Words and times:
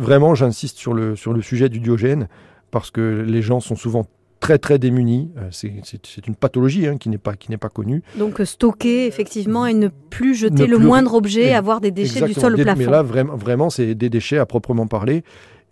vraiment, 0.00 0.34
j'insiste 0.34 0.78
sur 0.78 0.94
le, 0.94 1.14
sur 1.14 1.32
le 1.32 1.42
sujet 1.42 1.68
du 1.68 1.78
diogène, 1.78 2.28
parce 2.70 2.90
que 2.90 3.24
les 3.26 3.42
gens 3.42 3.60
sont 3.60 3.76
souvent 3.76 4.06
très 4.40 4.58
très 4.58 4.78
démunis. 4.78 5.30
Euh, 5.36 5.48
c'est 5.50 6.26
une 6.26 6.34
pathologie 6.34 6.86
hein, 6.86 6.96
qui 6.96 7.10
n'est 7.10 7.18
pas, 7.18 7.36
qui 7.36 7.54
pas 7.56 7.68
connue. 7.68 8.02
Donc 8.16 8.40
stocker 8.42 9.06
effectivement 9.06 9.66
et 9.66 9.74
ne 9.74 9.88
plus 9.88 10.34
jeter 10.34 10.66
le 10.66 10.78
moindre 10.78 11.14
objet, 11.14 11.52
avoir 11.52 11.80
des 11.80 11.90
déchets 11.90 12.22
du 12.22 12.32
sol 12.32 12.54
au 12.54 12.56
plafond. 12.56 12.78
Mais 12.78 12.86
là, 12.86 13.02
vraiment, 13.02 13.36
vraiment 13.36 13.70
c'est 13.70 13.94
des 13.94 14.08
déchets 14.08 14.38
à 14.38 14.46
proprement 14.46 14.86
parler. 14.86 15.22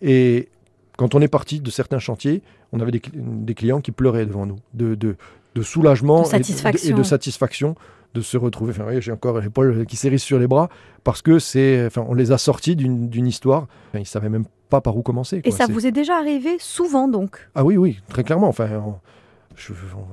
Et 0.02 0.48
quand 0.96 1.14
on 1.14 1.20
est 1.20 1.28
parti 1.28 1.60
de 1.60 1.70
certains 1.70 1.98
chantiers, 1.98 2.42
on 2.72 2.80
avait 2.80 2.92
des, 2.92 3.54
clients 3.54 3.80
qui 3.80 3.92
pleuraient 3.92 4.26
devant 4.26 4.44
nous, 4.46 4.58
de, 4.74 4.94
de, 4.94 5.16
soulagement. 5.62 6.24
Et, 6.24 6.92
de, 6.92 7.02
satisfaction 7.02 7.74
de 8.14 8.20
se 8.20 8.36
retrouver. 8.36 8.72
Enfin, 8.72 8.86
j'ai 9.00 9.12
encore 9.12 9.40
l'épaule 9.40 9.86
qui 9.86 9.96
s'érisse 9.96 10.22
sur 10.22 10.38
les 10.38 10.46
bras 10.46 10.68
parce 11.04 11.22
que 11.22 11.38
c'est, 11.38 11.86
enfin, 11.86 12.04
on 12.08 12.14
les 12.14 12.32
a 12.32 12.38
sortis 12.38 12.76
d'une 12.76 13.26
histoire. 13.26 13.66
Enfin, 13.90 14.00
ils 14.00 14.06
savaient 14.06 14.28
même 14.28 14.44
pas 14.68 14.80
par 14.80 14.96
où 14.96 15.02
commencer. 15.02 15.40
Et 15.44 15.50
ça 15.50 15.66
vous 15.66 15.86
est 15.86 15.92
déjà 15.92 16.16
arrivé 16.16 16.56
souvent 16.58 17.08
donc? 17.08 17.48
Ah 17.54 17.64
oui, 17.64 17.76
oui, 17.76 18.00
très 18.08 18.24
clairement. 18.24 18.48
Enfin, 18.48 18.68
je, 19.58 19.72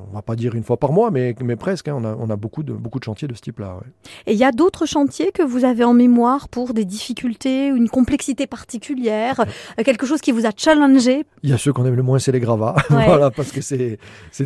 on 0.09 0.13
va 0.13 0.21
pas 0.21 0.35
dire 0.35 0.55
une 0.55 0.63
fois 0.63 0.77
par 0.77 0.91
mois, 0.91 1.11
mais, 1.11 1.35
mais 1.41 1.55
presque. 1.55 1.87
Hein. 1.87 1.95
on, 1.97 2.03
a, 2.03 2.15
on, 2.19 2.29
a, 2.29 2.35
beaucoup 2.35 2.63
de, 2.63 2.73
beaucoup 2.73 2.99
de 2.99 3.03
chantiers 3.03 3.27
de 3.27 3.33
ce 3.33 3.41
type-là. 3.41 3.79
Et 4.25 4.33
il 4.33 4.37
y 4.37 4.43
a 4.43 4.51
d'autres 4.51 4.85
chantiers 4.85 5.31
que 5.31 5.43
vous 5.43 5.65
avez 5.65 5.83
en 5.83 5.93
mémoire 5.93 6.49
pour 6.49 6.73
des 6.73 6.85
difficultés, 6.85 7.67
une 7.67 7.89
complexité 7.89 8.47
particulière, 8.47 9.45
euh, 9.79 9.83
quelque 9.83 10.05
chose 10.05 10.21
qui 10.21 10.31
vous 10.31 10.45
a 10.45 10.51
challengé? 10.55 11.25
Il 11.43 11.49
y 11.49 11.53
a 11.53 11.57
ceux 11.57 11.73
qu'on 11.73 11.85
aime 11.85 11.95
le 11.95 12.03
moins, 12.03 12.19
c'est 12.19 12.31
les 12.31 12.39
gravats. 12.39 12.75
voilà, 12.89 13.31
parce 13.31 13.51
que 13.51 13.61
c'est 13.61 13.99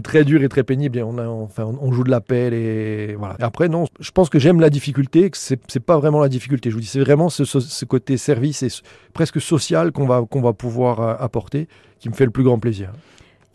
très 0.03 0.23
dur 0.23 0.43
et 0.43 0.49
très 0.49 0.63
pénible. 0.63 0.99
on, 0.99 1.17
a, 1.17 1.27
enfin, 1.27 1.63
on 1.81 1.91
joue 1.91 2.03
de 2.03 2.11
la 2.11 2.21
pelle 2.21 2.53
et 2.53 3.15
voilà. 3.15 3.35
Et 3.39 3.43
après, 3.43 3.69
non, 3.69 3.85
je 3.99 4.11
pense 4.11 4.29
que 4.29 4.39
j'aime 4.39 4.59
la 4.59 4.69
difficulté, 4.69 5.29
que 5.29 5.37
c'est 5.37 5.79
pas 5.79 5.97
vraiment 5.97 6.19
la 6.19 6.29
difficulté. 6.29 6.69
Je 6.69 6.75
vous 6.75 6.81
dis, 6.81 6.87
c'est 6.87 6.99
vraiment 6.99 7.29
ce, 7.29 7.45
ce, 7.45 7.85
côté 7.85 8.17
service 8.17 8.63
et 8.63 8.69
presque 9.13 9.41
social 9.41 9.91
qu'on 9.91 10.05
va, 10.05 10.23
qu'on 10.29 10.41
va 10.41 10.53
pouvoir 10.53 10.99
euh, 10.99 11.15
apporter 11.19 11.67
qui 11.99 12.09
me 12.09 12.13
fait 12.13 12.25
le 12.25 12.31
plus 12.31 12.43
grand 12.43 12.59
plaisir. 12.59 12.91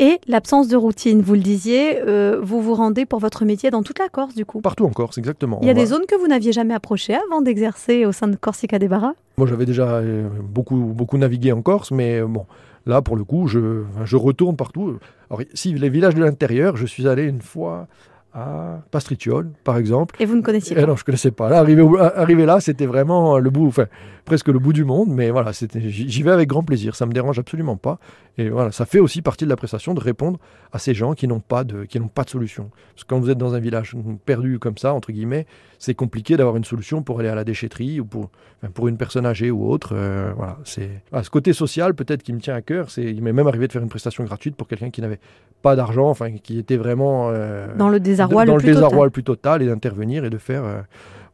Et 0.01 0.21
l'absence 0.27 0.67
de 0.67 0.77
routine, 0.77 1.23
vous 1.23 1.35
le 1.35 1.41
disiez, 1.41 2.01
euh, 2.03 2.41
vous 2.43 2.61
vous 2.61 2.75
rendez 2.75 3.07
pour 3.07 3.21
votre 3.21 3.45
métier 3.45 3.71
dans 3.71 3.85
toute 3.85 4.01
la 4.01 4.09
Corse 4.09 4.35
du 4.35 4.45
coup 4.45 4.61
Partout 4.61 4.85
en 4.85 4.91
Corse, 4.91 5.19
exactement. 5.19 5.61
Il 5.63 5.69
y 5.69 5.71
a 5.71 5.75
des 5.75 5.87
zones 5.87 6.05
que 6.09 6.17
vous 6.17 6.27
n'aviez 6.27 6.51
jamais 6.51 6.75
approchées 6.75 7.15
avant 7.15 7.43
d'exercer 7.43 8.05
au 8.05 8.11
sein 8.11 8.27
de 8.27 8.35
Corsica 8.35 8.81
des 8.81 8.89
Barras? 8.89 9.13
Moi 9.37 9.47
j'avais 9.47 9.67
déjà 9.67 9.87
euh, 9.99 10.29
beaucoup, 10.43 10.77
beaucoup 10.77 11.17
navigué 11.17 11.53
en 11.53 11.63
Corse, 11.63 11.93
mais 11.93 12.21
euh, 12.21 12.27
bon, 12.27 12.45
là 12.87 13.03
pour 13.03 13.15
le 13.15 13.23
coup, 13.23 13.47
je, 13.47 13.85
je 14.05 14.17
retourne 14.17 14.57
partout. 14.57 14.99
Alors, 15.31 15.43
si 15.55 15.73
les 15.75 15.91
villages 15.91 16.17
de 16.17 16.25
l'intérieur, 16.25 16.77
je 16.77 16.87
suis 16.87 17.07
allé 17.07 17.23
une 17.23 17.41
fois 17.41 17.87
à 18.35 18.81
Pastriciole, 18.91 19.51
par 19.63 19.77
exemple. 19.77 20.17
Et 20.19 20.27
vous 20.27 20.35
ne 20.35 20.43
connaissiez 20.43 20.75
pas 20.75 20.83
Non, 20.87 20.97
je 20.97 21.03
ne 21.03 21.05
connaissais 21.05 21.31
pas. 21.31 21.49
Là, 21.49 21.59
arrivé, 21.59 22.45
là, 22.45 22.61
c'était 22.61 22.87
vraiment 22.87 23.39
le 23.39 23.49
bout, 23.49 23.69
enfin, 23.69 23.87
presque 24.25 24.49
le 24.49 24.59
bout 24.59 24.73
du 24.73 24.85
monde, 24.85 25.09
mais 25.11 25.31
voilà, 25.31 25.53
j'y 25.53 26.23
vais 26.23 26.33
avec 26.33 26.49
grand 26.49 26.65
plaisir. 26.65 26.97
Ça 26.97 27.07
me 27.07 27.13
dérange 27.13 27.39
absolument 27.39 27.77
pas. 27.77 27.99
Et 28.37 28.49
voilà, 28.49 28.73
ça 28.73 28.87
fait 28.87 28.99
aussi 28.99 29.23
partie 29.23 29.45
de 29.45 29.51
la 29.51 29.57
prestation 29.57 29.95
de 29.95 30.01
répondre 30.01 30.41
à 30.73 30.81
ces 30.81 30.95
gens 30.95 31.15
qui 31.15 31.29
n'ont 31.29 31.39
pas 31.39 31.63
de, 31.63 31.85
qui 31.85 32.01
pas 32.01 32.25
de 32.25 32.31
solution. 32.31 32.71
Parce 32.95 33.05
que 33.05 33.09
quand 33.09 33.21
vous 33.21 33.31
êtes 33.31 33.39
dans 33.39 33.55
un 33.55 33.61
village 33.61 33.95
perdu 34.25 34.59
comme 34.59 34.77
ça, 34.79 34.93
entre 34.93 35.13
guillemets, 35.13 35.47
c'est 35.79 35.95
compliqué 35.95 36.37
d'avoir 36.37 36.57
une 36.57 36.65
solution 36.65 37.03
pour 37.03 37.21
aller 37.21 37.29
à 37.29 37.37
la 37.37 37.45
déchetterie 37.45 38.01
ou 38.01 38.05
pour, 38.05 38.31
pour 38.73 38.89
une 38.89 38.97
personne 38.97 39.27
âgée 39.27 39.53
ou 39.53 39.69
autre. 39.69 39.91
Euh, 39.95 40.33
voilà, 40.37 40.59
c'est 40.65 40.91
ce 41.23 41.31
côté 41.31 41.53
social 41.53 41.95
peut-être 41.95 42.25
qui 42.25 42.33
me 42.33 42.41
tient 42.41 42.55
à 42.55 42.63
cœur. 42.63 42.91
C'est, 42.91 43.05
il 43.05 43.23
m'est 43.23 43.33
même 43.33 43.47
arrivé 43.47 43.69
de 43.69 43.73
faire 43.73 43.83
une 43.83 43.89
prestation 43.89 44.25
gratuite 44.25 44.57
pour 44.57 44.67
quelqu'un 44.67 44.91
qui 44.91 45.01
n'avait 45.01 45.21
pas 45.63 45.77
d'argent, 45.77 46.09
enfin, 46.09 46.33
qui 46.33 46.59
était 46.59 46.77
vraiment 46.77 47.31
euh, 47.31 47.75
dans 47.77 47.89
le 47.89 48.01
désarroi, 48.27 48.45
le, 48.45 48.57
plus 48.57 48.67
désarroi 48.67 49.05
le 49.05 49.11
plus 49.11 49.25
total 49.25 49.63
et 49.63 49.67
d'intervenir 49.67 50.25
et 50.25 50.31
de 50.31 50.39
faire. 50.39 50.65
Euh, 50.65 50.81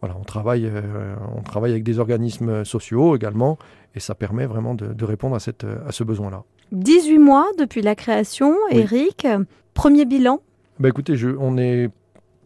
voilà, 0.01 0.17
on 0.19 0.25
travaille, 0.25 0.71
on 1.37 1.43
travaille 1.43 1.73
avec 1.73 1.85
des 1.85 1.99
organismes 1.99 2.65
sociaux 2.65 3.17
également, 3.17 3.59
et 3.95 4.01
ça 4.01 4.15
permet 4.15 4.47
vraiment 4.47 4.75
de, 4.75 4.87
de 4.95 5.05
répondre 5.05 5.37
à, 5.37 5.41
cette, 5.41 5.67
à 5.87 5.93
ce 5.93 6.05
besoin-là. 6.05 6.43
18 6.73 7.19
mois 7.19 7.47
depuis 7.59 7.83
la 7.83 7.95
création, 7.95 8.57
Eric. 8.71 9.27
Premier 9.75 10.07
bilan? 10.07 10.41
Bah 10.79 10.89
Écoutez, 10.89 11.17
je, 11.17 11.29
on 11.39 11.59
est 11.59 11.91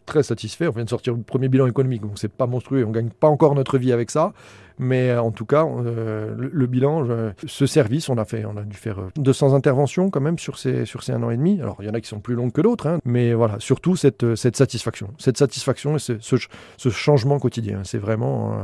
très 0.07 0.23
satisfait. 0.23 0.69
On 0.69 0.73
vient 0.73 0.85
de 0.85 0.91
sortir 0.91 1.15
le 1.15 1.23
premier 1.23 1.49
bilan 1.49 1.67
économique, 1.67 2.03
donc 2.03 2.13
c'est 2.17 2.33
pas 2.33 2.47
monstrueux. 2.47 2.85
On 2.87 2.91
gagne 2.91 3.11
pas 3.11 3.29
encore 3.29 3.55
notre 3.55 3.79
vie 3.79 3.93
avec 3.93 4.11
ça, 4.11 4.33
mais 4.79 5.11
euh, 5.11 5.23
en 5.23 5.31
tout 5.31 5.47
cas, 5.47 5.65
euh, 5.65 6.35
le, 6.37 6.67
bilan, 6.67 7.07
ce 7.47 7.67
service, 7.67 8.09
on 8.09 8.19
a 8.19 8.25
fait, 8.25 8.45
on 8.45 8.57
a 8.57 8.63
dû 8.63 8.77
faire 8.77 8.99
200 9.17 9.53
euh, 9.53 9.57
interventions 9.57 10.11
quand 10.11 10.21
même 10.21 10.39
sur 10.39 10.59
ces 10.59 10.85
sur 10.85 11.03
ces 11.03 11.13
un 11.13 11.23
an 11.23 11.31
et 11.31 11.37
demi. 11.37 11.61
Alors 11.61 11.77
il 11.81 11.87
y 11.87 11.89
en 11.89 11.95
a 11.95 12.01
qui 12.01 12.09
sont 12.09 12.21
plus 12.21 12.35
longues 12.35 12.53
que 12.53 12.61
d'autres, 12.61 12.87
hein, 12.87 12.99
mais 13.05 13.35
voilà, 13.35 13.57
surtout 13.61 13.97
cette 13.97 14.35
cette 14.35 14.57
satisfaction, 14.57 15.11
cette 15.19 15.39
satisfaction 15.39 15.97
et 15.97 15.99
ce, 15.99 16.15
ce, 16.21 16.89
changement 16.89 17.39
quotidien. 17.39 17.81
C'est 17.85 17.99
vraiment 17.99 18.59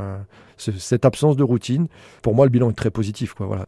cette 0.57 1.05
absence 1.05 1.35
de 1.35 1.43
routine. 1.43 1.87
Pour 2.21 2.35
moi, 2.35 2.45
le 2.45 2.51
bilan 2.51 2.69
est 2.69 2.75
très 2.75 2.91
positif. 2.91 3.35
Voilà. 3.39 3.59